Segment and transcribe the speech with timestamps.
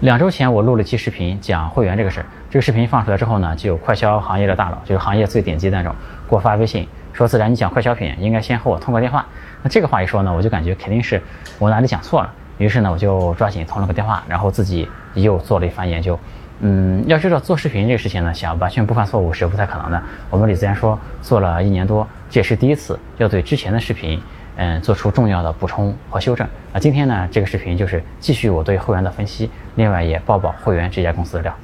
[0.00, 5.94] 两周前我录了期视频讲会员这个事儿，这个视频放出来之后呢，就有快销行业的大佬，就是行业最顶级的那种，
[6.28, 9.24] 给我发微信说：“自然你讲快消品应该先和我通个电话。”
[9.62, 11.22] 那这个话一说呢，我就感觉肯定是
[11.58, 12.30] 我哪里讲错了。
[12.58, 16.18] 于是呢，我就抓紧通了个电话，然后自己又做了一番研究。
[16.60, 20.02] 嗯，要知道做视频这个事情呢，想完全不犯错误是不太可能的。
[20.28, 24.20] 我们李自然说做了一年多，这也是第一次要对之前的视频，
[24.56, 26.46] 嗯，做出重要的补充和修正。
[26.72, 31.54] 那今天呢，这个视频就是继续我对会员的分析，另外也爆爆会员这家公司的料。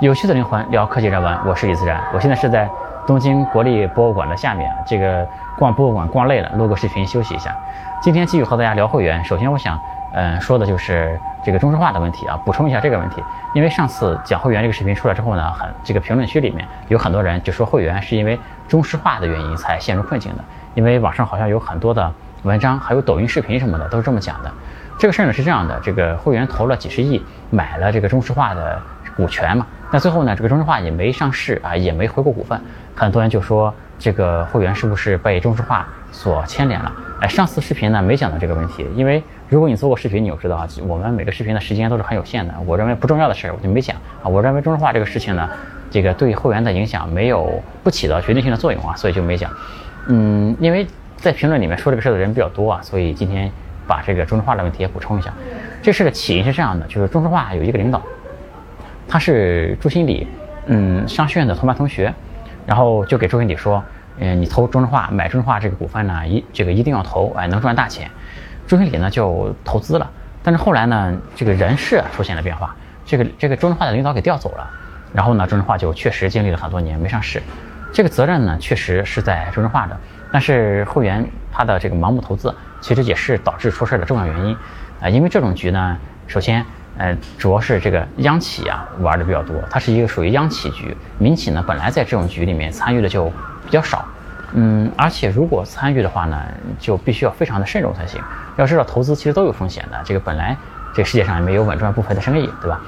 [0.00, 2.70] 有趣的灵魂聊科技人文，我是李自然，我现在是在
[3.04, 5.26] 东京国立博物馆的下面，这个
[5.58, 7.52] 逛博物馆逛累了，录个视频休息一下。
[8.00, 9.76] 今天继续和大家聊会员，首先我想，
[10.12, 13.22] 嗯，说的就是这个中石化的问题啊，补充一下这个问题，
[13.54, 20.44] 因为上次讲会员这个视频出来之后呢，很这个评论区里面有很多人就说会员是因为中石化的原因才陷入困境的，
[20.74, 24.50] 因为网上好像有很多的文章，还有抖音视频什么的都是这么讲的。
[24.98, 28.80] 这个事儿呢是这样的，这个会员投了几十亿买了这个中石化的
[29.16, 29.66] 股权嘛。
[29.90, 32.60] 那最后呢，这个中石化也没上市啊，也没回购股份，
[32.96, 36.92] 很多人就说这个会员是不是被中石化所牵连了？
[37.20, 42.52] 哎，上次视频呢没讲到这个问题，因为如果你做过视频，你就知道啊，我们每个视频的时间都是很有限的。
[42.66, 44.28] 我认为不重要的事儿我就没讲啊。
[44.28, 45.48] 我认为中石化这个事情呢，
[45.90, 49.50] 这个对会员的影响没有不起到决定性的作用啊，所以就没讲。
[50.08, 53.50] 嗯，因为在评论里面说这个事儿的人比较多啊，所以今天
[53.86, 55.32] 把这个中石化的问题也补充一下。
[55.80, 58.02] 这事的起因是这样的，就是中石化有一个领导。
[59.08, 60.28] 他是朱新礼，
[60.66, 62.12] 嗯，商学院的同班同学，
[62.66, 63.82] 然后就给朱新礼说，
[64.18, 68.10] 嗯，你投中石化买中石化这个股份呢，一这个一定要投，哎，能赚大钱。
[68.68, 70.08] 朱新礼呢就投资了，
[70.42, 74.70] 但是后来呢，这个人事出现了变化，这个这个中石化的领导给调走了，
[75.14, 77.42] 然后呢，中石化就确实经历了很多年没上市，
[77.94, 79.96] 这个责任呢确实是在中石化的，
[80.30, 84.56] 但是会员他的这个盲目投资，其实也是导致出事的重要原因，
[85.00, 86.64] 啊，因为这种局呢，首先。
[86.96, 94.04] 呃，主要是这个央企啊玩的比较多，它是一个属于央企局，民企呢本来在这种局里面参与的就比较少，
[94.52, 96.42] 嗯，而且如果参与的话呢，
[96.78, 98.20] 就必须要非常的慎重才行。
[98.56, 100.56] 要知道投资其实都有风险的，这个本来
[100.94, 102.80] 这个世界上也没有稳赚不赔的生意，对吧？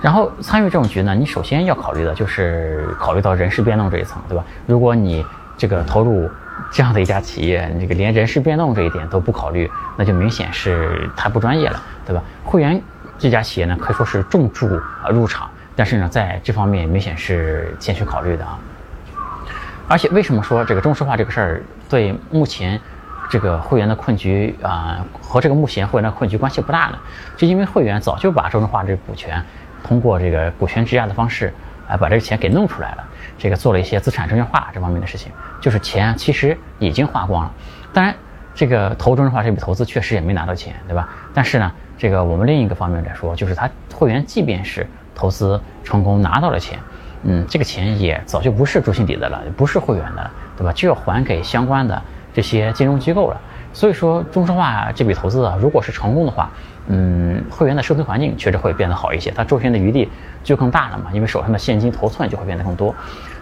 [0.00, 4.44] 然后参与这种局呢，你首先要考虑的就是考虑到人事变动这一层，对吧？
[4.66, 5.24] 如果你
[5.56, 6.30] 这个投入
[6.70, 12.22] 这样的一家企业，这个连人事变动这一点都不考虑，那就明显是太不专业了，对吧？
[12.44, 12.80] 会员。
[13.20, 14.68] 这家企业呢可以说是重注
[15.02, 18.56] 啊入场，但是呢在这方面明显是欠缺考虑的啊。
[19.88, 22.78] 而且为什么说这个中石化这个事儿对目前
[23.30, 26.98] 这个会员的困局啊和这个目前会员的困局关系不大呢？
[27.36, 29.42] 就因为会员早就把中石化这股权
[29.82, 31.52] 通过这个股权质押的方式
[31.88, 33.04] 啊把这个钱给弄出来了，
[33.38, 37.52] 这个做了一些资产证券化这方面的事情，就是钱其实已经花光了。
[37.92, 38.14] 当然，
[38.54, 41.08] 这个投中石化这笔投资确实也没拿到钱，对吧？
[41.32, 41.72] 但是呢。
[42.00, 46.78] 这个我们另一个方面来说，就是他会员即便是投资成功拿到了钱，
[47.24, 50.72] 嗯，这个钱也早就不是朱新礼的了，不是会员的了，对吧？
[50.72, 52.00] 就要还给相关的
[52.32, 53.40] 这些金融机构了。
[53.72, 56.50] 所以说，中石化这笔投资啊，如果是成功的话，
[56.86, 60.08] 嗯，会员的生存环境确实会变得好一些，他周旋的余地
[60.42, 62.94] 就更大了嘛，因为手上的现金头寸就会变得更多。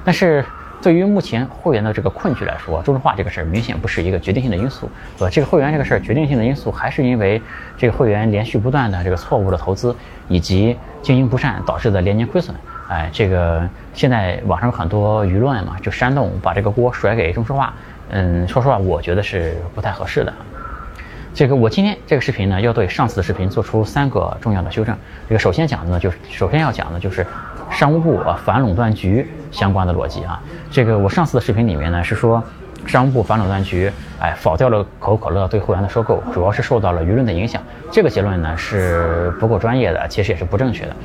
[0.05, 0.45] 但是，
[0.83, 5.31] 对于目前会员的这个困局来说，中石化这个事儿明显不是一个决定性的因素，对吧？
[5.31, 7.41] 这个会员这个事儿决定性的因素还是因为
[7.77, 9.95] 这个会员连续不断的这个错误的投资
[10.29, 12.55] 以及经营不善导致的连年亏损。
[12.89, 17.73] 哎，这个现在网上有很多舆论嘛，就煽动把这个锅甩给中石化。
[18.11, 20.33] 嗯，说实话，我觉得是不太合适的。
[21.35, 24.97] 这个我今天这个视频呢，要对上次的视频做出三个重要的修正。
[25.29, 27.27] 这个首先讲的呢，就是首先要讲的就是。
[27.69, 32.43] 商务部啊反垄断局相关的逻辑啊，这个我上次的视频里面呢是说，
[32.87, 37.61] 商务部反垄断局哎否掉了可口可乐对会员的收购，主要是受到了舆论的影响。
[37.91, 40.97] 这个结论呢是不够专业的，其实也是不正确的。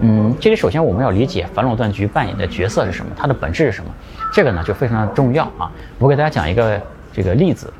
[0.00, 3.90] 嗯，这里首先我们要理解反垄断局扮演的角色是什么，它的本质是什么，
[4.32, 5.70] 这个呢就非常的重要啊。
[5.98, 6.80] 我给大家讲一个
[7.12, 7.72] 这个例子，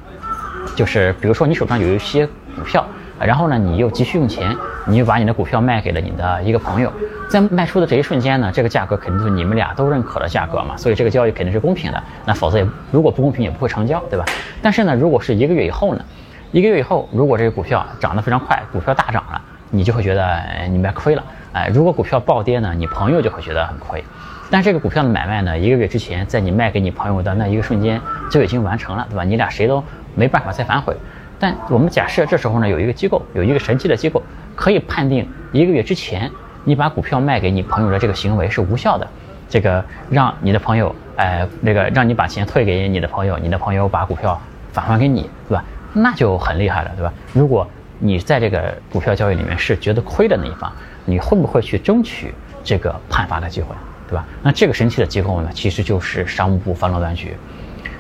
[0.75, 2.85] 就是比如说你手上有一些股票。
[3.19, 4.55] 然后呢，你又急需用钱，
[4.85, 6.93] 你又把你的股票卖给了你的一个朋友，
[7.31, 12.03] 在卖出的这一瞬间呢，这个价格肯定就是你们俩都认可的价格嘛，所以这个交易肯定是公平的。
[12.27, 14.25] 那否则也如果不公平也不会成交，对吧？
[14.61, 16.05] 但是呢，如果是一个月以后呢，
[16.53, 19.41] 一个月以后，如果这个股票涨得非常快，股票大涨了，
[19.71, 20.39] 你就会觉得
[20.71, 21.25] 你卖亏了。
[21.57, 24.05] 哎，如果股票暴跌呢，你朋友就会觉得很亏。
[24.51, 27.99] 但这个股票的买卖呢，一个月之前在你卖给你朋友的那一个瞬间
[28.31, 29.25] 就已经完成了，对吧？
[29.25, 29.83] 你俩谁都
[30.15, 30.95] 没办法再反悔。
[31.39, 34.23] 但我们假设这时候呢，有一个机构，有一个神奇的机构，
[34.55, 36.31] 可以判定一个月之前
[36.65, 39.09] 你把股票卖给你朋友的这个行为是无效的，
[39.49, 44.39] 这个让你的朋友，哎，那个让你把钱退给你的朋友，你的朋友把股票
[44.73, 45.65] 返还给你，对吧？
[45.95, 47.11] 那就很厉害了，对吧？
[47.33, 47.67] 如果
[47.99, 50.71] 你在这个股票交易里面是觉得亏的那一方，
[51.07, 53.75] 你会不会去争取这个判罚的机会，
[54.07, 54.27] 对吧？
[54.43, 57.35] 那这个神奇的机构呢，其实就是商务部反垄断局。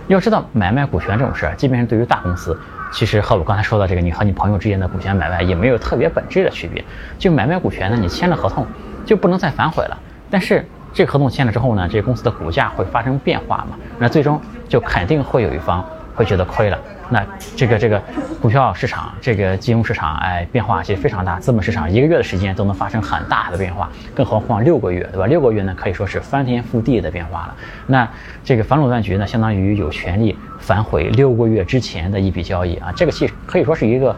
[0.08, 2.56] 要知道，买卖股权这种事儿，即便是对于大公司，
[2.92, 6.84] 其实和我刚才说的这个你和你朋友之间的股权买卖也没有特别本质的区别。
[7.18, 8.66] 就买卖股权呢，你签了合同
[9.04, 9.98] 就不能再反悔了。
[10.30, 13.76] 但是这个合同签了之后呢，这个公司的股价会发生变化嘛？
[13.98, 15.84] 那最终就肯定会有一方
[16.16, 16.78] 会觉得亏了。
[17.08, 17.24] 那
[17.54, 18.02] 这个这个
[18.42, 21.38] 股票市场，这个金融市场，哎，变化其实非常大。
[21.38, 25.26] 资本市场一个月的时间都能发生很大的变化，更何况六个月，对吧？
[25.26, 27.56] 六个月呢，可以说是翻天覆地的变化了。
[27.86, 28.08] 那
[28.42, 34.16] 这个反垄断局呢，相当于有权利反悔六个月之前的一笔交易啊，这个其实可以说是一个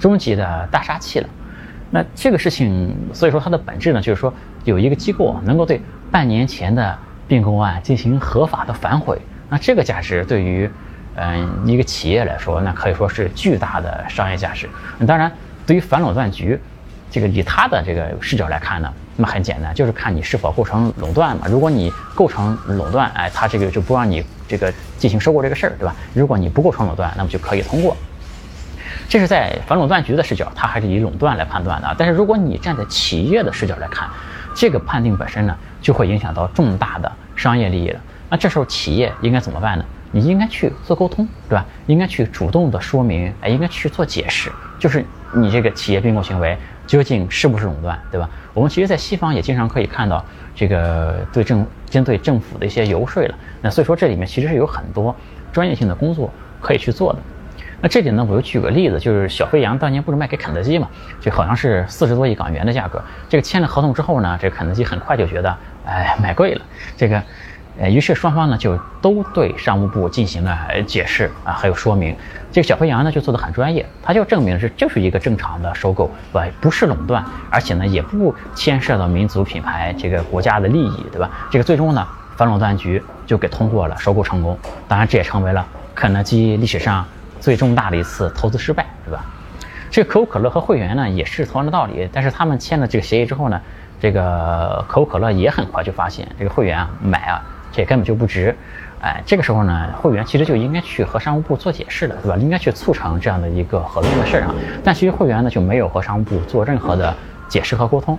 [0.00, 1.28] 终极的大杀器了。
[1.90, 4.32] 那这个事情，所以说它的本质呢，就是说
[4.64, 5.78] 有一个机构能够对
[6.10, 6.98] 半年前的
[7.28, 9.20] 并购案进行合法的反悔，
[9.50, 10.70] 那这个价值对于。
[11.16, 14.68] 嗯，一个企业来说，那可以说是巨大的商业价值。
[15.06, 15.30] 当然，
[15.66, 16.58] 对于反垄断局，
[17.10, 21.46] 这个以他的这个视角来看呢，那么很简单，就是看你是否构成垄断嘛。
[21.48, 25.94] 如果你构成垄断，哎，他这个就不让你这个进行收购这个事儿，对吧？
[26.12, 27.96] 如果你不构成垄断，那么就可以通过。
[29.08, 31.94] 这是在反垄断局的视角，他还是以垄断来判断的。
[31.96, 34.08] 但是如果你站在企业的视角来看，
[34.54, 38.00] 这个判定本身呢，就会影响到重大的商业利益了。
[38.30, 39.84] 那这时候企业应该怎么办呢？
[40.14, 41.66] 你应该去做沟通，对吧？
[41.88, 46.56] 应该去主动的说明，哎，应该去做解释，就是你这个企业并购行为
[46.86, 48.30] 究竟是不是垄断，对吧？
[48.54, 50.24] 我们其实，在西方也经常可以看到
[50.54, 53.34] 这个对政针对政府的一些游说了。
[53.60, 55.12] 那所以说，这里面其实是有很多
[55.52, 57.18] 专业性的工作可以去做的。
[57.80, 60.88] 那这里呢，我又举个例子，就是小飞羊当年不是卖给肯德基嘛？
[61.20, 63.02] 就好像是四十多亿港元的价格。
[63.28, 66.62] 这个签了合同之后呢，这个肯德基很快就觉得，哎，买贵了，
[66.96, 67.20] 这个。
[67.78, 70.56] 呃，于是双方呢就都对商务部进行了
[70.86, 72.14] 解释啊，还有说明。
[72.52, 76.54] 这个小飞扬呢就做的很专业，他就证明是就是一个正常的收购，对吧？
[76.60, 81.28] 不是垄断，而且呢也不牵涉到民族品牌这个国家的利益，对吧？
[81.50, 82.06] 这个最终呢
[82.36, 84.56] 反垄断局就给通过了收购成功。
[84.86, 85.66] 当然这也成为了
[85.96, 87.04] 肯德基历史上
[87.40, 89.24] 最重大的一次投资失败，对吧？
[89.90, 93.60] 这个可口可乐和会员呢也是同样的道理，但是他们签了这个协议之后呢，
[94.00, 97.42] 这个可口可乐也很快就发现这个会员啊买啊。
[97.74, 98.54] 这根本就不值，
[99.00, 102.36] 哎，这个时候呢，会员其实就应该去和商务部做解释的，对吧？
[102.36, 104.54] 应该去促成这样的一个合作的事儿啊。
[104.84, 107.12] 但其实会员呢就没有和商务部做任何的
[107.48, 108.16] 解释和沟通，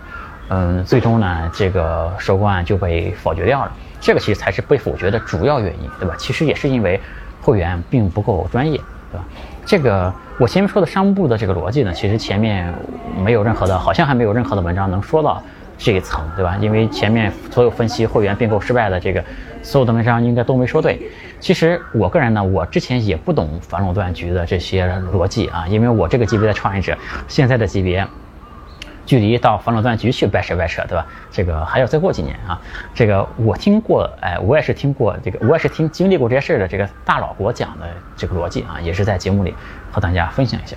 [0.50, 3.72] 嗯，最终呢，这个收购案就被否决掉了。
[4.02, 6.14] 这个其实才是被否决的主要原因，对吧？
[6.18, 7.00] 其实也是因为
[7.42, 8.78] 会员并不够专业，
[9.12, 9.26] 对吧？
[9.66, 12.72] 这个我前面说的商务部的这个逻辑呢，其实前面
[13.24, 15.42] 没有任何的，好像还没有任何的文章能说到。
[15.78, 16.58] 这一层对吧？
[16.62, 19.24] 因为前面所有分析会员并购失败的这个
[19.62, 21.00] 所有的文章应该都没说对。
[21.40, 28.08] 其实我个人呢，我之前也不懂反垄断局的这些逻辑啊，因为我这个级别的创业者，现在的级别，
[29.06, 31.06] 距离到反垄断局去掰扯掰扯，对吧？
[31.30, 32.60] 这个还要再过几年啊。
[32.94, 37.86] 这个我听过，哎，我也是听过这个，我也是听经历过这些事儿的这个大佬给我讲的
[38.16, 39.54] 这个逻辑啊，也是在节目里
[39.92, 40.76] 和大家分享一下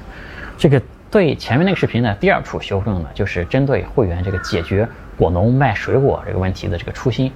[0.58, 0.82] 这个。
[1.10, 7.32] 对前面那个视频的第二处修正呢，就是针对会员这个解决果农卖水果这个问题的这个初心。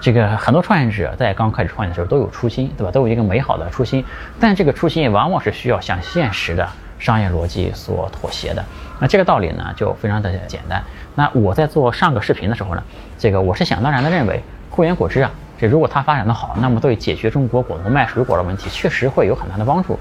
[0.00, 2.90] 这个很多创业者在刚开始创业的时候都有初心，对吧？
[2.90, 4.04] 都有一个美好的初心，
[4.38, 6.68] 但这个初心往往是需要向现实的
[6.98, 8.62] 商业逻辑所妥协的。
[9.00, 10.82] 那这个道理呢，就非常的简单。
[11.14, 12.82] 那我在做上个视频的时候呢，
[13.18, 15.30] 这个我是想当然的认为，会员果汁啊。
[15.56, 19.98] 这如果它发展的好，那么对解决中国果农卖水果的问题确实会有很大的帮助。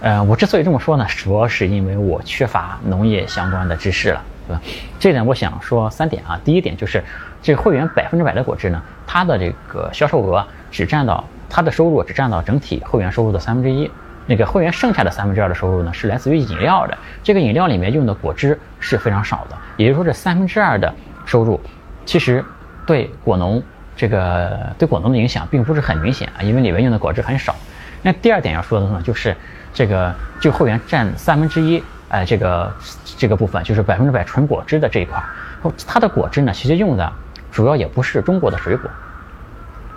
[0.00, 4.60] 呃，我之所以这么说呢，主要是因为我缺乏农业相关的知识了，对吧？
[4.98, 6.40] 这点我想说三点啊。
[6.44, 7.02] 第一点就是，
[7.40, 13.90] 这会员百分之百的果汁呢，它的这个销售额只占到它的收入只占到整体会员收入的三分之一。
[14.26, 16.98] 那个会员剩下的三分之二的收入呢，是来自于饮料的。
[17.22, 20.92] 这个饮料里面用的果汁是非常少的，也就是说这三分之二的
[21.24, 21.60] 收入，
[22.04, 22.44] 其实
[22.84, 23.62] 对果农。
[23.96, 27.54] 这个对果农的影响并不是很明显啊，因为里面用的果汁很少。
[28.02, 29.34] 那第二点要说的呢，就是
[29.72, 32.72] 这个就会员占三分之一，哎，这个
[33.16, 35.20] 这个部分就是百分之百纯果汁的这一块，
[35.88, 37.12] 它的果汁呢，其实用的
[37.50, 38.88] 主要也不是中国的水果，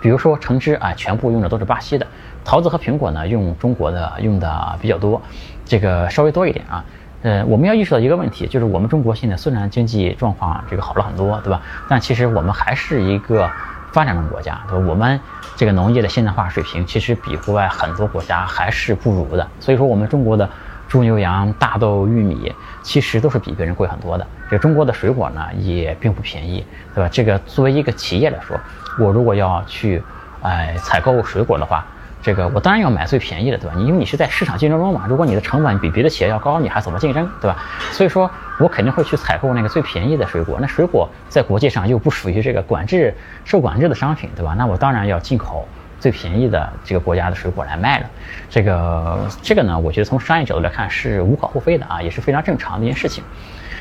[0.00, 2.06] 比如说橙汁啊，全部用的都是巴西的；
[2.44, 5.20] 桃子和苹果呢，用中国的用的比较多，
[5.64, 6.84] 这个稍微多一点啊。
[7.22, 11.60] 呃，我们要意识到一个问题，就是我们中国现在虽然经济状况这个好了很多，对吧？
[11.86, 13.48] 但其实我们还是一个。
[13.92, 14.86] 发展中国家，对吧？
[14.86, 15.18] 我们
[15.56, 19.46] 这个农业的现代化水平其实比国外很多国家还是不如的。
[19.58, 20.48] 所以说，我们中国的
[20.88, 24.26] 猪牛羊、大豆、玉米，其实都是比别人贵很多的。
[24.50, 27.08] 这中国的水果呢，也并不便宜，对吧？
[27.12, 28.58] 这个作为一个企业来说，
[28.98, 30.02] 我如果要去，
[30.42, 31.86] 哎，采购水果的话，
[32.22, 33.76] 这个我当然要买最便宜的，对吧？
[33.78, 37.56] 因为你是在市场竞争中嘛，如果你的成本比别的企业要高，你还怎么竞争，对吧？
[37.92, 40.58] 所以说我肯定会去采购那个最便宜的水果。
[40.60, 44.54] 那水果在国际上又不属于这个管制、受管制的商品，对吧？
[44.56, 45.66] 那我当然要进口。
[45.98, 48.06] 最便宜的这个国家的水果来卖了，
[48.48, 53.22] 这个这个呢，我觉得从商业角度来看是无可厚非的啊，也是非常正常的一件事情。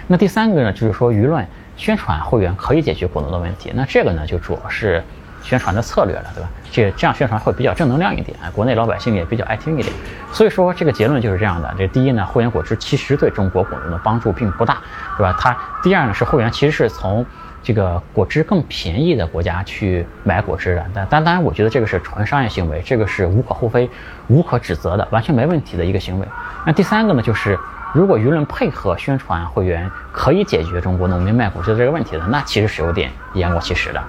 [0.05, 5.01] 那第三个呢，就是说舆论宣传会员可以解决果农的问题，那这个呢就主要是
[5.41, 6.49] 宣传的策略了，对吧？
[6.71, 9.93] 这这样宣传会比较正能量一点，国内老百姓也比较爱听一点。
[10.31, 11.73] 所以说这个结论就是这样的。
[11.77, 14.77] 这第一呢，会员果汁其实对中国果农的帮助并不大，
[15.17, 15.35] 对吧？
[15.39, 17.25] 它第二呢是会员其实是从。
[17.61, 23.87] 这个果汁更便宜的国家去买果汁的，但但当然，我觉得这个是纯商业行为，这个是无可厚非、
[24.29, 26.27] 无可指责的，完全没问题的一个行为。
[26.65, 27.59] 那第三个呢，就是
[27.93, 34.01] 如果舆论配合宣传会员可以解决中国农民卖果汁的这个问题的，那其实是有点言过其实的。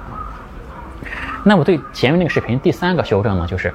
[1.45, 3.73] 那我对前面那个视频第三个修正呢，就是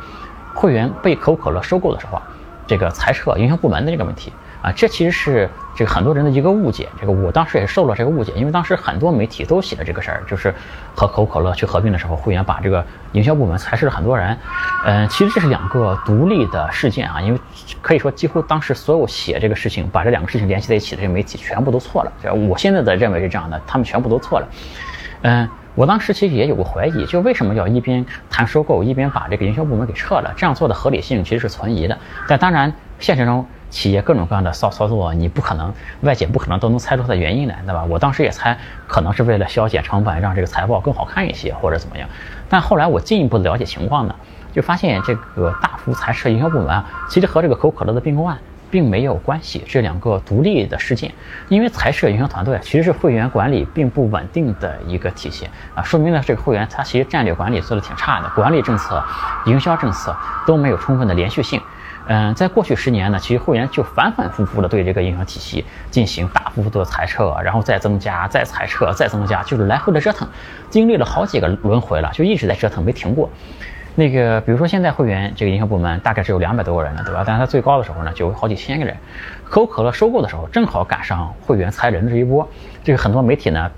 [0.54, 2.22] 会员被可口可乐收购的时候，
[2.68, 4.32] 这个裁撤营销部门的这个问题。
[4.62, 6.90] 啊，这其实是这个很多人的一个误解。
[7.00, 10.52] 这个我当时也受了这个误解，因为当时很多媒体都写了这个事儿，就是
[10.96, 14.36] 和可口可乐去合并的时候，会员把这个营销部门裁撤了很多人。
[14.84, 17.40] 嗯，其实这是两个独立的事件啊，因为
[17.80, 22.12] 可以说几乎当时所有写这个事情，把这两个事情联系在一起的这些媒体全部都错了。
[22.34, 24.48] 我现在的认为是这样的，他们全部都错了。
[25.22, 30.34] 嗯，我当时其实也有过怀疑，就为什么要一边谈收购，一边把这个营销部门给撤了？
[30.36, 31.98] 这样做的合理性其实是存疑的。
[32.28, 33.46] 但当然，现实中。
[33.72, 37.84] 企业各种各样的骚操作，你不可能外界不可能都能猜出它的原因来，对吧？
[37.90, 42.08] 我当时也猜，可能是为了削减成本，让这个财报更好看一些，或者怎么样。
[42.48, 44.16] 但后来我进一步了解情况呢，
[44.54, 48.38] 就发现这个大幅裁撤营销部门啊，其实和这个可口可乐的并购案
[48.76, 51.10] 并没有关系，这两个独立的事件。
[51.48, 59.02] 因为裁撤营销团队其实是会员管理并不稳定的一个体现啊，说明了这个会员他其实战略管理做的挺差的，管理政策、
[59.46, 60.14] 营销政策
[60.46, 61.62] 都没有充分的连续性。
[62.08, 70.28] 嗯，在过去十年呢，其实会员就反反复复的对这个营销体系进行大幅度的裁撤，然后再增加，再裁撤，再增加，就是来回的折腾，
[70.70, 73.30] 经历了好几个轮回了，就一直在折腾，没停过。
[73.96, 77.24] 那个，比如说现在会员这个营销部门大概只有两百多个人了，对吧？
[77.26, 78.96] 但是它最高的时候呢，就有好几千个人。
[79.46, 82.48] 可口可乐收购的时候，正好赶上会员裁人的这一波，
[82.84, 83.72] 这个很多媒体呢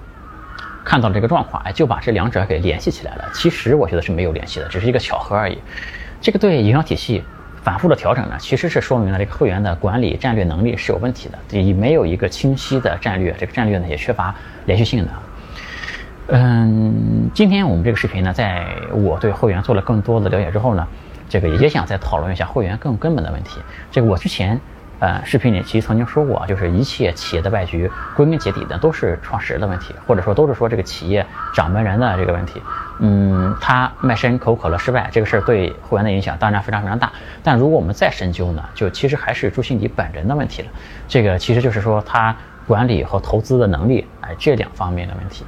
[0.84, 3.26] 看到这个状况，哎，就把这两者给联系起来了。
[3.34, 5.58] 其实我觉得是没有联系的，只是一个巧合而已。
[6.20, 7.24] 这个对营销体系。
[7.64, 14.34] 反复的调整呢，其实是说明了这个会员的管理战略能力是有问题的，也没有一个清晰的战略，这个战略呢也缺乏
[14.68, 15.12] 连续性的。
[16.30, 20.86] 嗯，今天我们这个视频呢，在我对会员做了更多的了解之后呢，
[21.30, 23.60] 这个也想再讨论一下会员更根本的问题。
[23.92, 24.60] 这个我之前。
[25.00, 32.60] 呃，视频里其实曾经说过啊，就是一切企业的败局，归根结底的都是创始人的问题，或者说都是说这个企业掌门人的这个问题。
[32.98, 37.12] 嗯，他卖身可口可乐失败这个事儿对会员的影响当然非常非常大。
[37.44, 40.70] 但如果我们再深究呢，就其实还是朱新迪本人的问题了。
[41.08, 45.46] 这个其实就是说他管理和投资的能力，哎，这两方面的问题。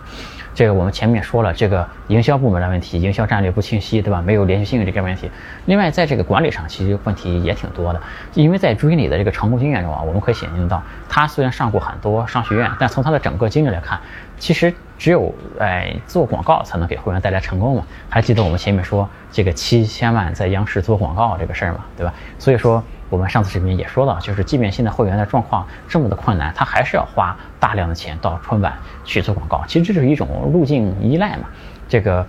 [0.59, 4.21] 这个我们前面说了，这个营销部门的问题，营销战略不清晰，对吧？
[4.21, 5.31] 没有连续性这个问题。
[5.67, 8.01] 另外，在这个管理上，其实问题也挺多的。
[8.33, 13.97] 因为在朱经理的这个成功经验中啊，我们可以显现到，他虽然上过很多商学院，但从他的整个经历来看，
[14.37, 17.87] 其实只有哎做广告才能给会员带来成功嘛。
[18.09, 22.13] 还记得我们前面说这个七千万在央视做广告这个事儿嘛，对吧？
[22.37, 22.83] 所以说。
[23.09, 28.73] 我们上次视频也说到，就是即便现在会员的状况这么的困难，他还是要花大量的钱到春晚
[29.03, 29.63] 去做广告。
[29.67, 31.43] 其实这是一种路径依赖嘛。
[31.87, 32.23] 这个，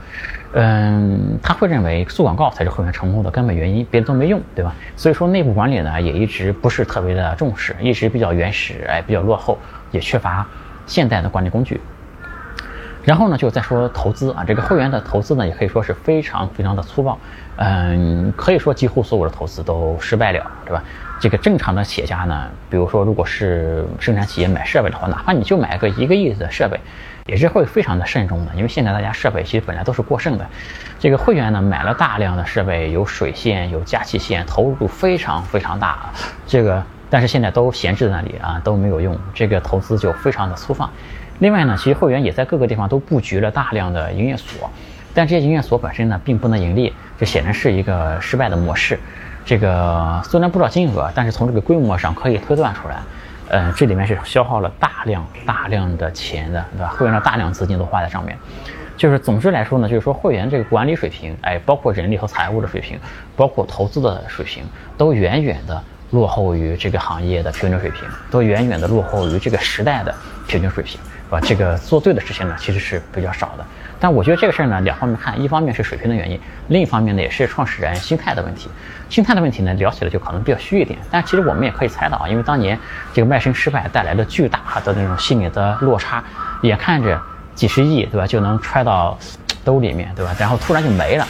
[0.55, 4.75] 嗯，他会认为做广告才是会员成功的根本原因，别的都没用，对吧？
[4.97, 9.59] 所以说内部管理呢也一直不是特别的重视，一直比较原始，哎，比较落后，
[9.91, 10.47] 也缺乏
[10.87, 11.79] 现代的管理工具。
[13.05, 17.19] 然后呢，就再说投资啊，这个会员的投资呢，也可以说是非常非常的粗暴，
[17.63, 20.83] 嗯，可以说几乎所有的投资都失败了，对吧？
[21.21, 26.81] 这个正常的企业家呢，比如说如果是生产企业买设备的话，哪怕你就买个一个亿的设备，
[27.27, 30.47] 也是会非常的慎重的，因为现在大家设备其实本来都是过剩的。
[30.99, 36.11] 这个会员呢，买了大量的设备，有水线，有加气线，投入非常非常大，
[36.47, 40.89] 这个但是现在都闲置在那里啊，都没有用，这个投资就非常的粗放。
[41.41, 44.71] 另外呢，其实会员也在各个地方都布局了大量的营业所，
[45.15, 48.99] 但这些营业所本身呢，并不能盈利，这显然是一个失败的模式。
[49.45, 52.97] 这个虽然不知道金额，但是从这个规模上可以推断出来，
[53.49, 56.95] 呃，这里面是消耗了大量大量的钱的，对吧？
[56.97, 58.37] 会员的大量资金都花在上面。
[58.97, 62.99] 就是总之来说呢，就是说会员这个管理水平，哎，包括人力和财务的水平，
[63.35, 64.63] 包括投资的水平，
[64.99, 70.15] 都远远的落后于这个行业的平均水平，都远远的落后于这个时代的
[70.47, 71.41] 平均水平，是吧？
[71.41, 73.65] 这个做对的事情呢，其实是比较少的。
[74.01, 78.71] 但我觉得这个事儿呢，两方面看，一方面是水平的原因，另一方面呢也是创始人心态的问题。
[79.11, 82.79] 心态的问题呢，聊起来就可能比较虚一点，但其实我们也可以猜到啊，因为当年
[83.13, 86.25] 这个卖身失败带来的巨大的那种心理的落差，
[86.63, 87.21] 眼看着
[87.55, 89.19] 几十亿，对吧，就能揣到
[89.65, 90.35] 兜里面，对吧？
[90.39, 91.27] 然后突然就没了。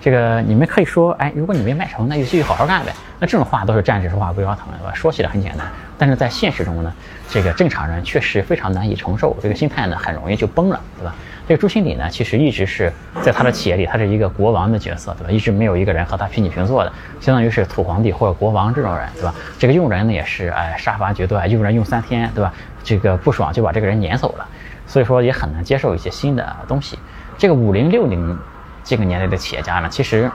[0.00, 2.92] 这个你们可以说，哎，如果你没卖成，那就继续好好干呗。
[3.18, 4.92] 那这种话都是站着说话不腰疼，对吧？
[4.94, 6.92] 说起来很简单，但是在现实中呢，
[7.30, 11.14] 这个正常人确实非常难以承受，这个心态呢很容易就崩了，对吧？
[11.48, 15.30] 这个朱新礼呢，其实一直是在他的企业里，他是一个国王的角色，对吧？
[15.30, 19.34] 一直没有一个人和他平起平坐的，相当于是土皇帝或者国王这种人，对吧？
[19.58, 22.52] 这个用人呢也是，哎，杀伐决断，用人用三天，对吧？
[22.84, 24.48] 这个不爽就把这个人撵走了，
[24.86, 26.98] 所以说也很难接受一些新的东西。
[27.36, 28.38] 这个五零六零。
[28.84, 30.28] 这个年代的企业家呢，其实，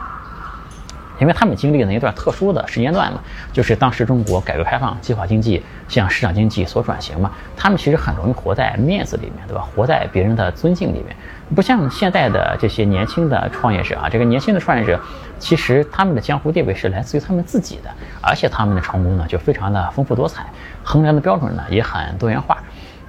[1.20, 3.20] 因为他们经历了一段特殊的时间段嘛，
[3.52, 9.68] 就是当时中国改革开放、计划经济向市场经济所转型嘛，他们其实很容易活在面子里面，对吧？
[9.76, 11.16] 活在别人的尊敬里面，
[11.56, 15.00] 不像现在的这些年轻的创业者啊，这个年轻的创业者，
[15.40, 17.90] 其实他们的江湖地位是来自于他们自己的，
[18.22, 20.46] 而且他们的成功呢就非常的丰富多彩，
[20.84, 22.58] 衡量的标准呢也很多元化。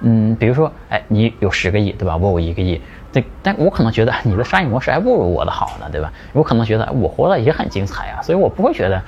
[0.01, 2.15] 嗯，比如说，哎，你有十个亿，对吧？
[2.15, 2.81] 我有一个亿。
[3.11, 6.11] 对，但我可能觉得你的商业模式还不如我的好呢，对吧？
[6.31, 9.01] 我可能觉得我活得也很精彩啊，所以我不会觉得，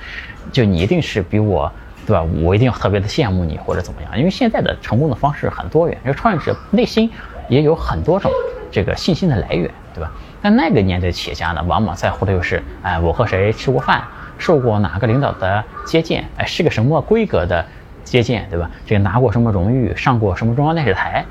[0.50, 1.70] 就你一定是比我，
[2.04, 2.22] 对吧？
[2.42, 7.08] 我一定要特别的羡慕你或者怎么样，因为现在的成功的方式很多元，这个创业者内心
[7.48, 8.28] 也有很多种
[8.72, 10.10] 这个信心的来源，对吧？
[10.42, 14.02] 但那个年代的企业家呢，往往在乎的就是，哎，我和谁吃过饭，
[14.36, 17.64] 受过哪个领导的接见，哎，是个什么规格的
[18.02, 18.68] 接见，对吧？
[18.84, 21.24] 这个拿过什么荣誉，上过什么中央电视台。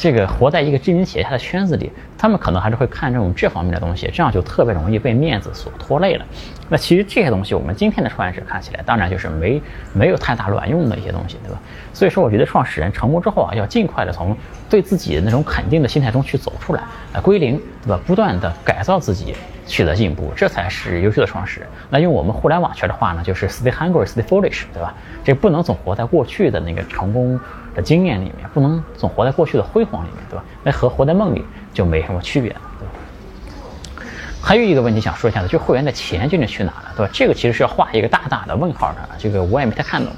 [0.00, 6.24] 这个活在一个知名企业家的圈子里，他们可能还是会看这种这方面的东西，这样就特别容易被面子所拖累了。
[6.70, 9.60] 那其实这些东西，我们今天的创业者看起来，当然就是没
[9.92, 11.60] 没有太大卵用的一些东西，对吧？
[11.92, 14.34] 所以说，我觉得创始人成功之后啊，要尽快的从
[14.70, 18.00] 对自己的那种肯定的心态中去走出来，呃，归零，对吧？
[18.06, 19.34] 不断的改造自己，
[19.66, 21.68] 取得进步，这才是优秀的创始人。
[21.90, 24.94] 那用我们互联网圈的话呢，就是 stay hungry, stay foolish，对吧？
[25.22, 27.38] 这不能总活在过去的那个成功。
[27.74, 30.44] 的经验里面，不能总活在过去的辉煌里面，对吧？
[30.62, 34.04] 那和活在梦里就没什么区别了，对吧？
[34.42, 37.10] 还有一个问题想说一下的，就会员的钱究竟去哪了，对吧？
[37.12, 40.12] 这个其实是要画一个大大的问号的，这个我也没太看懂。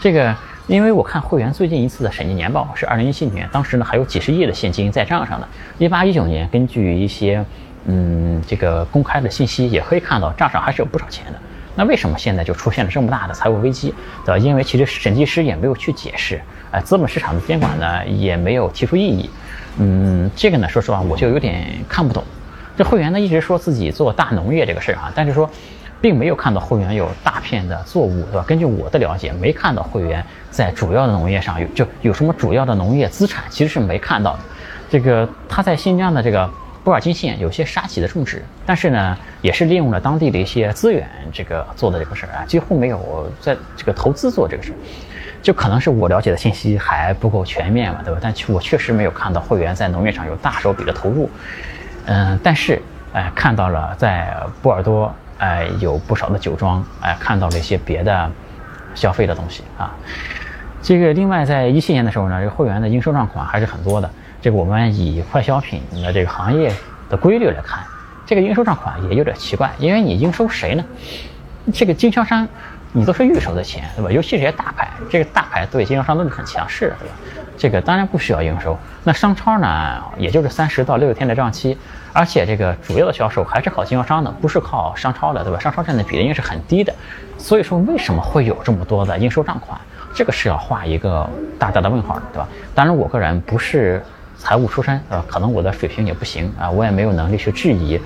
[0.00, 0.34] 这个，
[0.66, 5.48] 因为我看会员最近一次的审计年报是二零一七年，当时呢还有几十亿的现金在账上的。
[5.78, 7.44] 一八一九年，根据一些
[7.86, 11.38] 嗯这个公开的信息，也可以看到账上还是有不少钱的。
[11.76, 13.94] 那为什么现在就出现了这么大的财务危机？
[14.24, 14.38] 对吧？
[14.38, 16.40] 因为其实审计师也没有去解释。
[16.70, 19.30] 哎，资本市场的监管呢也没有提出异议，
[19.78, 22.22] 嗯，这个呢，说实话我就有点看不懂。
[22.76, 25.48] 这会员呢一直说自己做大农业这个事儿啊，但是说，
[26.00, 28.44] 并没有看到会员有大片的作物，对吧？
[28.46, 34.40] 根据我的了解，没看到会员在主要的农业上有就有什么主要的农业资产，其实是没看到的。
[34.90, 36.50] 这个他在新疆的这个
[36.84, 44.76] 布尔津县有些沙棘的种植，但是呢，也是利用了当地的一些资源，这个做的这个事儿啊，几乎没有在这个投资做这个事儿。
[45.42, 48.18] 就可能是我了解的信息还不够全面嘛，对吧？
[48.22, 51.28] 但我确实没有看到会员在农业上有大手笔的投入，
[52.06, 52.80] 嗯，但是
[53.12, 58.30] 哎，看到了在波尔多哎有不少的酒庄，哎，看到了一些别的
[58.94, 59.94] 消费的东西啊。
[60.82, 64.10] 这个另外在一七年的时候呢，这个会员的应收账款还是很多的。
[64.44, 66.70] 这个我们以快消品的这个行业
[67.08, 67.82] 的规律来看，
[68.26, 70.84] 这个应收账款也有点奇怪，因为你应收谁呢？
[71.72, 72.46] 这个经销商。
[72.96, 74.12] 你都是预收的钱，对吧？
[74.12, 77.14] 尤其这些大牌，这个大牌对经销商都是很强势的，对吧？
[77.58, 78.78] 这个当然不需要应收。
[79.02, 81.76] 那商超呢，也就是三十到六十天的账期，
[82.12, 85.58] 而且这个主要的销售还是靠经销商的，不是靠商超的，对吧？
[85.58, 86.94] 商超占的比例应该是很低的。
[87.36, 89.76] 所以说，为什么会有这么多的应收账款？
[90.14, 91.28] 这个是要画一个
[91.58, 92.48] 大大的问号的，对吧？
[92.76, 94.00] 当然，我个人不是
[94.44, 97.98] 财务出身，啊，可能我的水平也不行啊，我也没有能力去质疑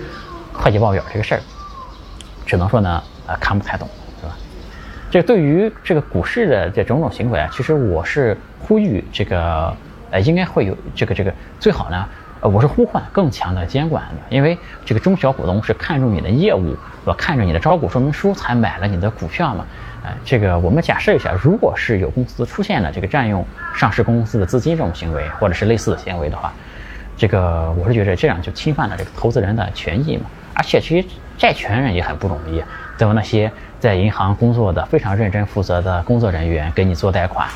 [0.52, 1.40] 会计报表这个事儿，
[2.46, 3.88] 只能说呢，啊，看不太懂。
[5.10, 9.74] 这对于这个股市的这种种行为啊，其实我是呼吁这个，
[10.12, 12.06] 呃，应该会有这个这个最好呢，
[12.40, 16.76] 呃，我是呼唤更强的监管的，因为这个中小股东是看重你的业务，
[17.08, 19.64] 我看着你的招股说明书才买了你的股票嘛，
[20.04, 23.42] 呃，这个我们假设一下，如果是有公司出现了这个占用
[23.74, 26.52] 上市公司的资金这种行为，或者是类似的行为的话，
[27.16, 32.62] 这个我是觉得这样就侵犯了这个投资人的权益嘛，而且其实债权人也很不容易，
[32.98, 33.14] 对吧？
[33.14, 33.50] 那些。
[33.80, 37.46] 在银行工作的非常认真负责的工作人员给你做贷款，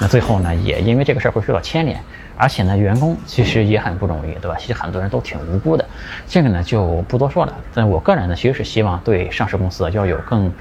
[0.00, 2.00] 那最后呢也因为这个事儿会受到牵连，
[2.36, 4.56] 而且呢员工其实也很不容易，对吧？
[4.58, 5.84] 其实很多人都挺无辜的，
[6.26, 7.54] 这个呢就不多说了。
[7.74, 10.52] 但我个人呢其实是希望对上市公司要有更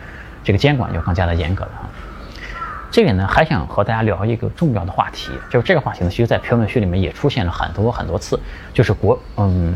[0.44, 1.90] 这个监管要更加的严格的啊。
[2.92, 8.38] 这里呢，还想和大家聊一个重要的话题，就是这个话题呢，其实，在评论区里面也出现了很多很多次，
[8.74, 9.74] 就是国嗯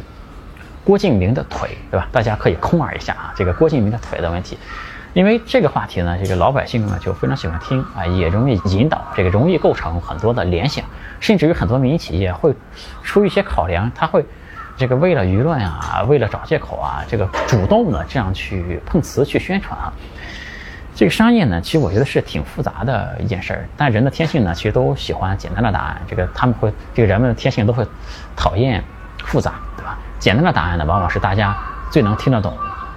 [0.84, 2.10] 郭敬明的腿，对吧？
[2.12, 4.58] 大家可以空耳一下啊，这个郭敬明的腿的问题，
[5.16, 10.84] 因为这个话题呢，这个老百姓呢就非常喜欢听啊，也容易引导，这个容易构成很多的联想，
[11.22, 12.54] 甚至于很多民营企业会
[13.02, 14.26] 出一些考量，他会
[14.76, 19.94] 这个为了舆论啊，为了找借口啊，这个主动的这样去碰瓷去宣传啊。
[20.94, 23.66] 这个商业呢，其实我觉得是挺复杂的一件事儿。
[23.78, 26.02] 但人的天性呢，其实都喜欢简单的答案。
[26.10, 27.88] 这个他们会，这个人们的天性都会
[28.36, 28.84] 讨厌
[29.24, 29.98] 复杂，对吧？
[30.20, 31.56] 简单的答案呢，往往是大家
[31.90, 32.54] 最能听得懂、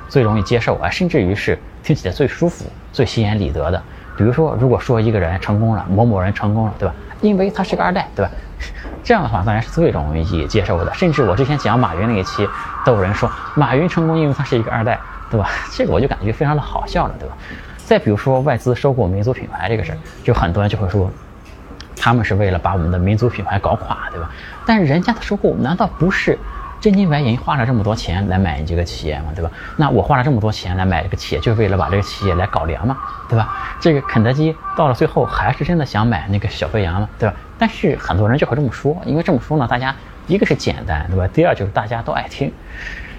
[0.09, 1.57] 最容易接受啊，甚至于是
[1.89, 3.83] 听起来最舒服、最心安理得的。
[4.15, 6.95] 比如说，如果说一个人成功了，某某人成功了，对吧？
[7.23, 8.31] 因为他是个二代，对吧？
[9.03, 10.93] 这样的话当然是最容易接受的。
[10.93, 12.47] 甚至我之前讲马云那一期，
[12.85, 15.49] 都有人说马云成功，因为他是一个二代，对吧？
[15.73, 17.35] 这个我就感觉非常的好笑了，对吧？
[17.87, 21.11] 再比如说外资收购民族品牌这个事儿，就很多人就会说，
[21.97, 24.31] 他们是为了把我们的民族品牌搞垮，对吧？
[24.67, 26.39] 但是人家的收购难道不是
[26.81, 29.27] 真金白银花了这么多钱来买你这个企业嘛？
[29.35, 29.51] 对吧？
[29.77, 32.97] 那我花了这么多钱来买这个企业，就是为了把这个企业来搞凉嘛，
[33.29, 33.77] 对吧？
[33.81, 37.35] 这个肯德基到了最后还是真的想买那个小肥羊嘛，对吧？
[37.59, 39.95] 但是很多人就会这么说，因为这么说呢，大家
[40.27, 41.27] 一个是简单，对吧？
[41.35, 42.53] 第二就是大家都爱听。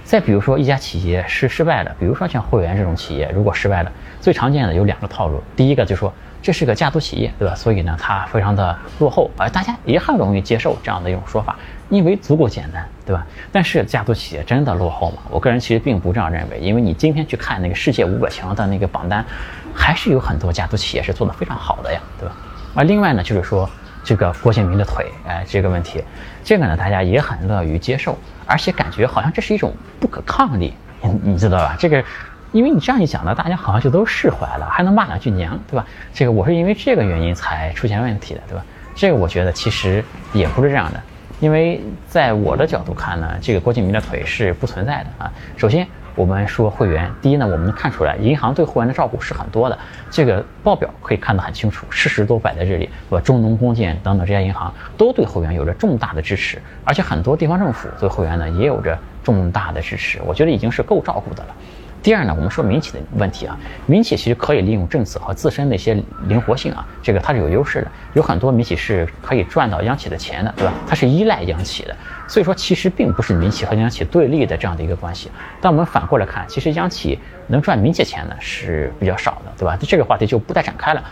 [0.04, 5.44] 再比如说，一家企业是失败的，比如说像会员这种企业，如果失败了，最常见的有两个套路。
[5.56, 6.12] 第一个就说
[6.42, 7.54] 这是个家族企业，对吧？
[7.56, 11.56] 所以呢，它非常的落后，而大家也很容易接受这样的一种说法，
[11.90, 13.26] 因为足够简单，对吧？
[13.52, 15.18] 但是家族企业真的落后吗？
[15.30, 19.26] 我个人其实并不这样认为，因为你今天去看那个世界五百强的那个榜单，
[19.74, 22.36] 还是有很多家族企业是做的非常好的呀，对吧？
[22.74, 23.70] 而另外呢，就是说
[24.04, 26.04] 这个郭敬明的腿，哎，这个问题，
[26.44, 28.18] 这个呢，大家也很乐于接受。
[28.46, 30.74] 而且感觉好像这是一种不可抗力，
[31.04, 31.76] 你你知道吧？
[31.78, 32.04] 这个，
[32.52, 35.86] 因为你这样一讲呢，大家好像就都释怀了，还能骂两句娘，对吧？
[36.14, 38.64] 这个我是因为这个原因才出现问题的，对吧？
[38.96, 41.02] 这个我觉得其实也不是这样的，
[41.40, 45.32] 因为在我的角度看呢，这个郭敬明的腿是不存在的啊。
[45.58, 45.88] 首先。
[46.16, 49.80] 我们说会员，第一呢，我们能看出来，银行对会员的照顾是很多的，
[50.12, 53.22] 这个报表可以看得很清楚，事实都摆在这里，对吧？
[53.22, 61.56] 中农工建等等这些银行都对会员有着重大的支持，而且很多地方政府对会员呢也有着重大的支持，我觉得已经是够照顾的了。
[62.02, 70.74] 第二呢，我们说民企的问题啊，民企其实可以利用政策和自身的一些灵活性啊，这个它是有优势的，有很多民企是可以赚到央企的钱的，对吧？
[70.88, 71.96] 它是依赖央企的，
[72.28, 75.30] 所以说其实并不是民企和央企对立的这样的一个关系。
[75.60, 79.78] 但我们反过来看，其实央企能赚民企钱呢是比较少的，对吧？
[79.82, 81.04] 这个话题就不再展开了。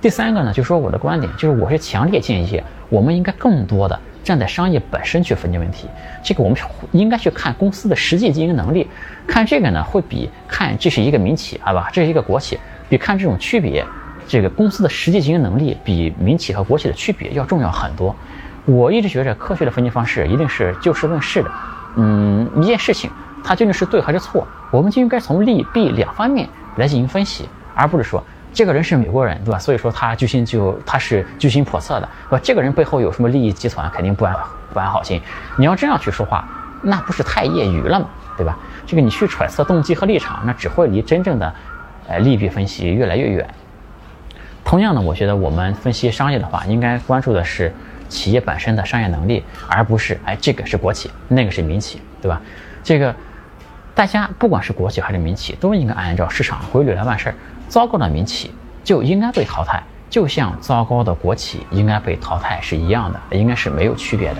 [0.00, 3.98] 第三个呢，就说我的观点，就是我是强烈建议我们应该更多的。
[4.22, 5.86] 站在商业本身去分析问题，
[6.20, 6.58] 这个我们
[6.90, 8.88] 应该去看公司的实际经营能力，
[9.24, 13.86] 看这个呢会比看这是一个民企好吧，这是一个国企，比看这种区别，
[14.26, 18.14] 这个公司的实际经营能力比民企和国企的区别要重要很多。
[18.64, 21.50] 我一直觉着科学的分析方式一定是就事论事的，
[21.94, 23.08] 嗯，一件事情
[23.44, 28.20] 它究竟是对还是错，我们就应该从利弊两方面来进行分析，而不是说。
[28.56, 29.58] 这个人是美国人，对吧？
[29.58, 32.40] 所以说他居心就他是居心叵测的，对吧？
[32.42, 34.34] 这个人背后有什么利益集团，肯定不安
[34.72, 35.20] 不安好心。
[35.58, 36.48] 你要这样去说话，
[36.80, 38.08] 那不是太业余了吗？
[38.34, 38.56] 对吧？
[38.86, 41.54] 这个你去揣测动机和立场，那只会离真正的，
[42.08, 43.46] 呃利弊分析越来越远。
[44.64, 47.70] 同样呢，我觉得我们分析商业的话，应该关注的是
[48.08, 52.40] 企业本身的商业能力，而不是哎这个是国企，那个是民企，对吧？
[52.82, 53.14] 这个
[53.94, 57.34] 大家不管是国企还是民企，都应该按照市场规律来办事儿。
[57.68, 58.50] 糟糕的民企
[58.84, 64.36] 就应该被淘汰，就像糟糕的国企应该被淘汰是一样的，应该是没有区别的。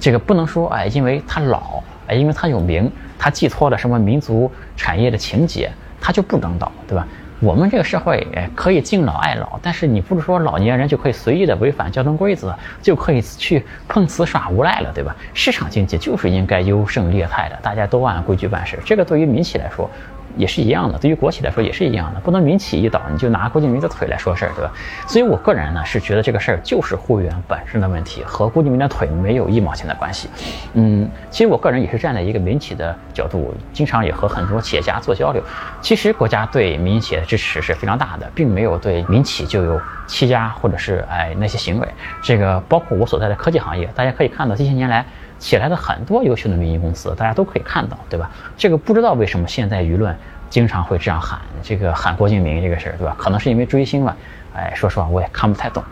[0.00, 7.06] 这个不能说哎，因为它老，哎，因为它有名，它寄托了什么民族产业的情节，它就不能倒，对吧？
[7.40, 15.14] 我们这个社会哎，可以敬老爱老，但是你不是说老年人就可以随意的违反交通规则，就可以去碰瓷耍无赖了，对吧？
[15.34, 18.78] 市场经济就是应该优胜劣汰的，大家都按规矩办事。
[18.86, 19.90] 这个对于民企来说。
[20.36, 24.72] 也是一样的，对于国企来说也是一样的，不能民企一倒你就拿郭敬明的腿来说事儿，对吧？
[25.06, 30.28] 所以我个人呢是觉得这个事儿就是会员本身的问题，和郭敬明的腿没有一毛钱的关系。
[30.74, 35.42] 嗯，其实我个人也是站在一个民企的角度，经常也和很多企业家做交流。
[35.80, 41.88] 其实国家对民营企业的支持是非常大的，并没有对民企就有欺压或者是哎那些行为。
[42.22, 45.04] 这个包括我所在的科技行业，大家可以看到这些年来。
[45.38, 48.30] 起来的很多优秀的民营公司，大家都可以看到，对吧？
[48.56, 50.16] 这个不知道为什么现在舆论
[50.48, 53.14] 经常会这样喊，这个喊郭敬明这个事儿，对吧？
[53.18, 54.16] 可能是因为追星吧。
[54.54, 55.82] 哎，说实话我也看不太懂。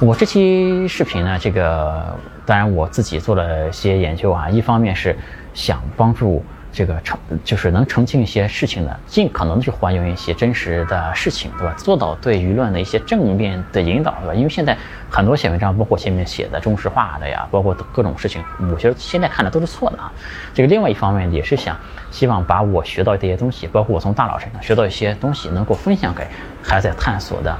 [0.00, 2.14] 我这期视频呢，这个
[2.44, 5.16] 当然我自己做了些研究啊，一方面是
[5.54, 11.72] 想帮助这个澄就是能澄清一些事情的，尽可能去还原一些真实的事情，对吧？
[11.78, 14.34] 做到对舆论的一些正面的引导，对吧？
[14.34, 14.76] 因为现在
[15.08, 20.12] 很多写文章，包括前面写的中石化的呀，包括各种事情，我觉得现在看的都是错的啊。
[20.52, 21.76] 这个另外一方面也是想
[22.10, 26.26] 希望把我学到这些东西，包括我从大佬身上学到一些东西，能够分享给
[26.60, 27.56] 还在探索的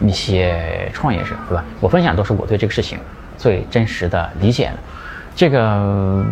[0.00, 1.62] 一些创业者，对吧？
[1.80, 2.98] 我分享都是我对这个事情
[3.36, 4.78] 最真实的理解的。
[5.36, 5.60] 这个，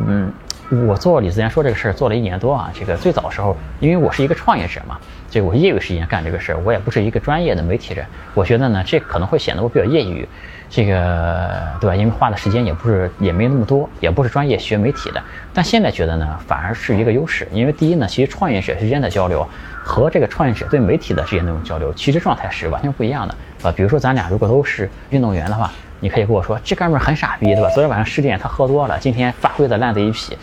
[0.08, 0.32] 嗯。
[0.72, 4.98] 我做李自然说这个事儿做了一年多啊，这个最早的时候，因为我是一个创业者嘛，
[5.30, 10.26] 这个我业余时间干这个事儿，我也不是一个专业的媒体人，我觉得呢，这可能会显得我比较业余，
[10.70, 11.94] 这个对吧？
[11.94, 19.46] 因为花的时间也不是也没那么多，也不是专业学媒体的，但现在觉得呢，反而是一个优势，因为第一呢，其实创业者之间的交流
[19.84, 23.70] 和这个创业者对媒体的之间那种交流，其实状态是完全不一样的啊。
[23.76, 25.70] 比如说咱俩如果都是运动员的话。
[26.02, 27.68] 你可以跟我说，这哥们儿很傻逼，对吧？
[27.70, 30.36] 昨天晚上十点他喝多了，今天发挥的烂的一批。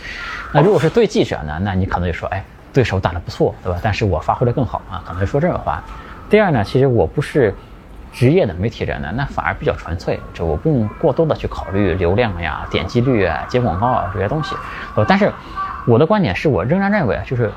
[0.53, 1.59] 那如果是对记者呢？
[1.61, 2.41] 那你可能就说，哎，
[2.71, 3.77] 对手打得不错，对吧？
[3.83, 5.83] 但是我发挥的更好啊，可能说这种话。
[6.29, 7.53] 第二呢，其实我不是
[8.13, 14.55] 职业的媒体人呢，那反而比较纯粹，就我不用过多的去考虑流量呀、点击率啊、接广告啊这些东西。
[14.95, 15.29] 呃，但是
[15.85, 17.51] 我的观点是我仍然认为，就是。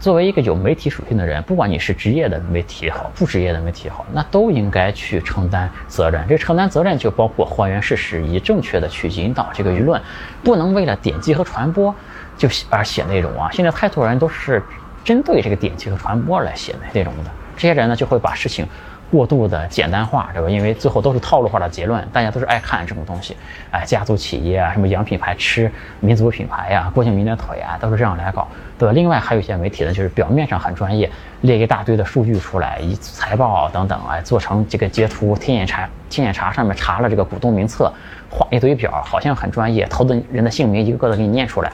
[0.00, 6.26] 作为一个有媒体属性的人，不管你是职业的媒体也好，不职业的媒体也好，那都应该去承担责任。
[6.26, 10.00] 这承担责任就包括还原事实，以正确的去引导这个舆论，
[10.42, 11.94] 不能为了点击和传播
[12.38, 13.50] 就而写内容啊！
[13.52, 14.62] 现在太多人都是
[15.04, 17.30] 针对这个点击和传播来写内容的，
[17.60, 18.66] 这些人呢就会把事情。
[19.10, 20.48] 过度的简单化，对吧？
[20.48, 23.36] 因为最后都是套路化的结论，大家都是爱看这种东西，
[23.72, 25.68] 哎，家族企业啊，什么洋品牌吃
[25.98, 28.46] 民族品牌呀，郭敬明的腿啊，都是这样来搞，
[28.78, 28.92] 对吧？
[28.92, 37.92] 另外还有一些媒体呢，就是表面上很专业，列一大堆的数据出来，以财报等等，哎，做成这个截图，天眼查天眼查上面查了这个股东名册，
[38.30, 41.72] 画一堆表，好像很专业，投资人的姓名一个个的给你念出来。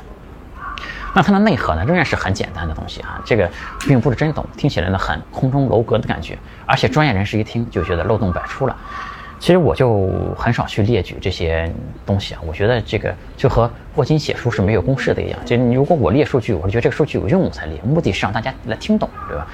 [1.17, 3.51] 那它的内核呢，仍然是很简单的东西啊，这个
[3.89, 8.77] 并不是真懂，听起来呢很空中楼阁的感觉，而且专业人士一听就觉得漏洞百出了。
[9.39, 11.73] 其实我就很少去列举这些
[12.05, 19.47] 东西啊，我觉得这个就和霍金写书是没有公式的一样，就如果我列数据，我是觉得这个数据有用我才列，目的是让大家来听懂，对吧？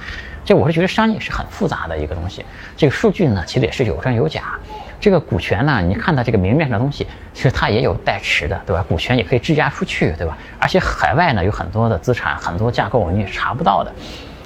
[0.43, 2.45] 这我是觉得商业是很复杂的一个东西，
[2.75, 4.59] 这个数据呢，其实也是有真有假。
[5.03, 8.81] 这个股权呢，你看到这个明面上的东西，其实它也有代持的，对吧？
[8.87, 10.37] 股权也可以质押出去，对吧？
[10.57, 13.91] 而且海外呢有很多的资产，很多架构你也查不到的。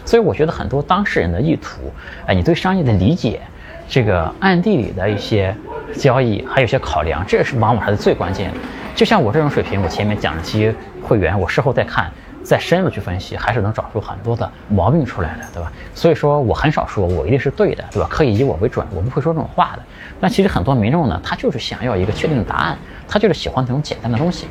[0.04, 1.94] 所以我觉得很多当事人的意图，
[2.26, 3.40] 哎，你对商业的理解，
[3.88, 5.56] 这个暗地里的一些
[5.96, 8.58] 交易，还有些考量，这是往往还是最关键的。
[8.96, 12.12] 就像我这种水平，我前面讲的这些会员，我事后再看。
[12.48, 15.70] 再深入去分析，还是能找出很多的毛病出来的，对吧？
[15.94, 18.08] 所以说我很少说我一定是对的，对吧？
[18.10, 19.82] 可以以我为准，我不会说这种话的。
[20.22, 24.48] 但其实很多民众呢，他就是想要一个确定的答案，他就是喜欢这种简单的东西。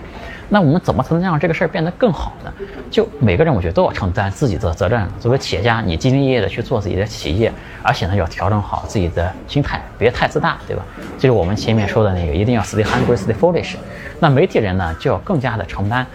[0.50, 2.52] 那我们怎么才能让这个事儿变得更好呢？
[2.90, 5.08] 就每个人我觉得都要承担自己的责任。
[5.18, 7.50] 作为企业家，你兢兢业业的去做自己的企业，
[7.82, 10.84] 而且呢要调整好自己的心态，别太自大，对吧？
[11.16, 13.76] 就是我们前面说的那个，一定要 stay hungry, stay foolish。
[14.20, 16.06] 那媒体人呢，就要更加的承担。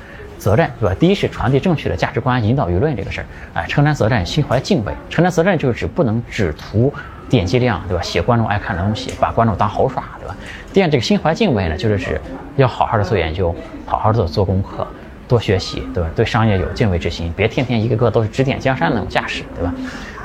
[0.41, 0.95] 责任对吧？
[0.99, 4.91] 第一是传递正确的价值观，引导舆论这个事儿，哎，承担责任，心怀敬畏。
[5.07, 6.91] 承担责任就是指不能只图
[7.29, 8.01] 点击量，对吧？
[8.01, 10.35] 写观众爱看的东西，把观众当猴耍，对吧？
[10.73, 12.19] 第二，这个心怀敬畏呢，就是指
[12.55, 14.87] 要好好的做研究，好好的做功课，
[15.27, 16.09] 多学习，对吧？
[16.15, 19.71] 对商业有敬畏之心，别天天一个个都是指点江山那种架势，对吧？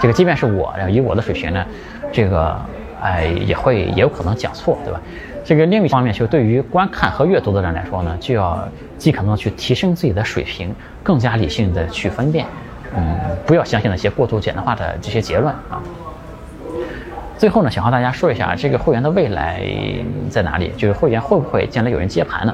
[0.01, 1.63] 这个即便是我，以我的水平呢，
[2.11, 2.59] 这个
[3.03, 4.99] 哎也会也有可能讲错，对吧？
[5.47, 12.45] 这个另一方面，就对于观看和阅读的人来说呢，就要尽可能去提升自己的水平，更加理性的去分辨，
[12.97, 15.81] 嗯，不要相信那些过度简单化的这些结论啊。
[17.39, 19.63] 最后呢，想和大家说一下，这个会员的未来
[20.29, 20.73] 在哪里？
[20.77, 22.53] 就是会员会不会将来有人接盘呢？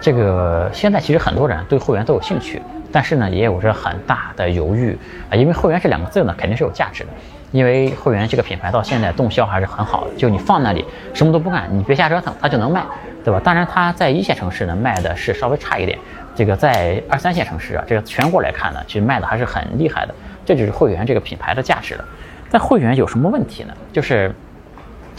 [0.00, 4.98] 这个现在其实很多人对会员都有兴趣，但是呢，也有着很大的犹豫
[5.30, 7.10] 啊，因为会员这两个字呢，肯定是有价值的。
[7.54, 12.84] 因为会员这个品牌到现在动销还是很好的，就你放那里什么都不干，你别瞎折腾，它就能卖，
[13.24, 13.40] 对吧？
[13.44, 15.96] 当然，它在一线城市呢卖的是稍微差一点，
[16.34, 20.12] 这个在二三线城市啊，这个全国来看呢，其实卖的还是很厉害的。
[20.44, 22.04] 这就是会员这个品牌的价值了。
[22.50, 23.72] 但会员有什么问题呢？
[23.92, 24.34] 就是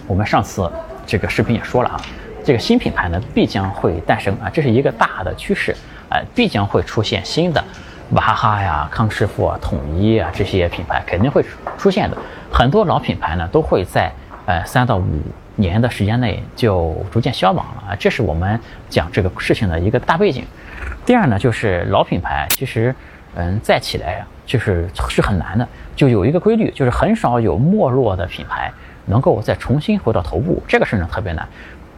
[0.05, 0.69] 我们上次
[1.05, 2.01] 这个视频也说了啊，
[2.43, 5.73] 这个新品牌呢必将会诞生啊，这是一个大的趋势，
[6.09, 7.63] 啊，必将会出现新的。
[8.11, 11.43] 娃哈哈呀、康师傅啊、统一啊这些品牌肯定会
[11.77, 12.17] 出现的。
[12.51, 14.11] 很多老品牌呢都会在
[14.45, 15.03] 呃三到五
[15.55, 20.45] 年的时间内就逐渐消亡了啊，这是我们讲这个事情的一个大背景。
[21.05, 22.93] 第二呢，就是老品牌其实
[23.35, 28.71] 嗯再起来就是是很难的，就有一个规律，就是很少有没落的品牌
[29.05, 31.47] 能够再重新回到头部，这个事呢特别难。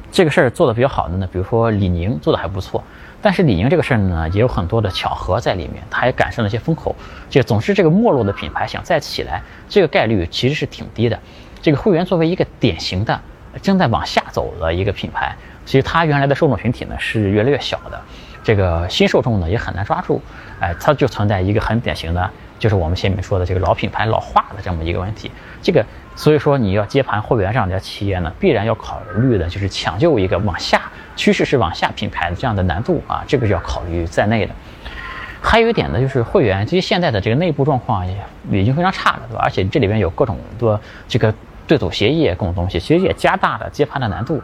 [0.09, 2.81] 这个事儿做的比较好的呢，比如说李宁做的还不错。
[3.27, 6.95] 但是李宁这个事儿呢，也有很多的巧合在里面，它也赶上了一些风口。
[7.29, 11.19] 就总之，这个没落的品牌想再起来，这个概率其实是挺低的。
[11.61, 13.19] 这个会员作为一个典型的
[13.61, 15.35] 正在往下走的一个品牌，
[15.65, 18.01] 其实它原来的受众群体呢是越来越小的，
[18.45, 20.21] 这个新受众呢也很难抓住。
[20.61, 25.29] 哎，它就存在一个很典型的，就是我们前面说的这个老品牌老化的这么一个问题。
[25.61, 25.85] 这个
[26.15, 30.81] 所以说你要接盘会员这样的企业呢，必然要考虑的就是抢救一个往下。
[31.17, 34.53] 趋势是往下品牌的这样的难度啊，这个是要考虑在内的。
[35.41, 39.41] 还有一点呢，就是会员其实现在的这个内部状况也已经非常差了，对吧？
[39.43, 41.33] 而且这里边有各种的这个
[41.67, 44.41] 对赌协议各种东西，其实也加大了接盘的难度。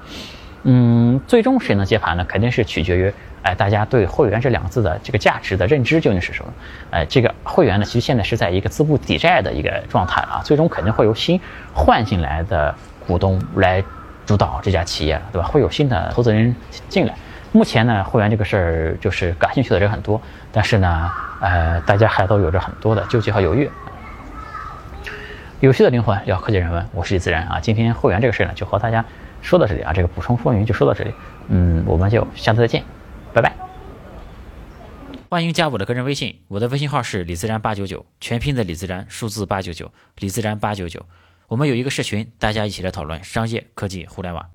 [0.64, 2.26] 嗯，最终谁能接盘呢？
[2.26, 6.54] 肯定是取决于哎大家对会员这两个字的这个价值的认知究竟是什么。
[6.92, 11.40] 哎，这个会员呢，其实现在是在一个资不抵债的一个状态啊，最终肯定会由新
[11.74, 12.74] 换进来的
[13.06, 13.84] 股东来。
[14.26, 15.48] 主导这家企业，对吧？
[15.48, 16.56] 会有新的投资人
[16.90, 17.16] 进来。
[17.52, 20.20] 目前呢，会员这个事儿就是感兴趣的人很多，
[20.52, 23.70] 但是呢，呃，大家还都有着很多的纠结和犹豫。
[25.60, 27.60] 有趣的灵魂要科技人文，我是李自然啊。
[27.60, 29.06] 今天会员这个事儿呢，就和大家
[29.42, 29.94] 说到这里啊。
[29.94, 31.14] 这个补充说明就说到这里，
[31.50, 32.84] 嗯，我们就下次再见，
[33.34, 33.54] 拜拜。
[35.30, 41.06] 欢迎加我的个人微信，我的微信号是李自然八九九，全拼的李自然，数字八九九，李自然八九九。
[41.54, 44.50] 我们有一个社群，大家一起来讨论商业科技互联网。